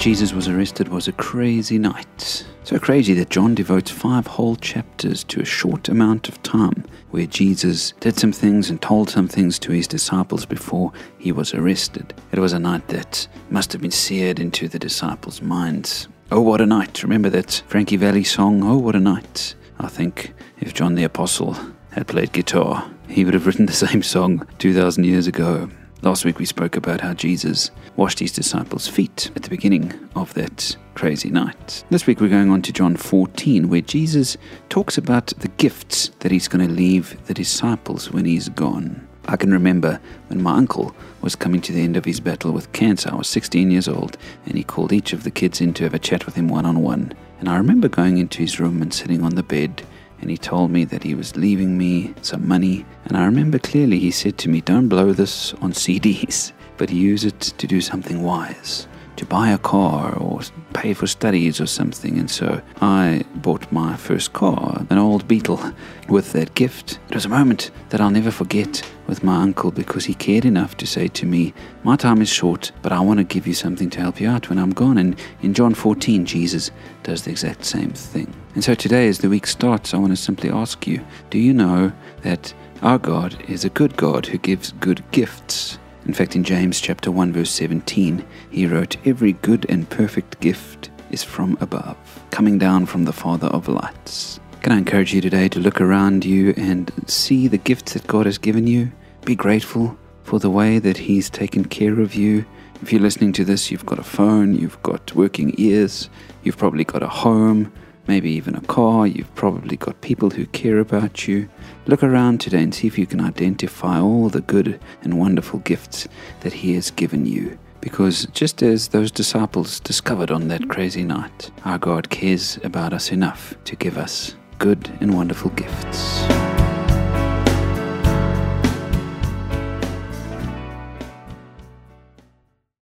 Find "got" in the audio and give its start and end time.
103.86-103.98, 104.82-105.14, 106.84-107.02, 109.76-110.00